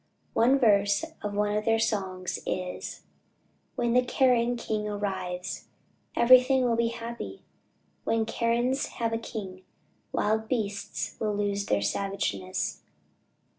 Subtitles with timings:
[0.33, 3.03] One verse of one of their songs is,
[3.75, 5.67] "When the Karen king arrives
[6.15, 7.43] Everything will be happy;
[8.03, 9.61] When Karens have a king
[10.11, 12.81] Wild beasts will lose their savageness."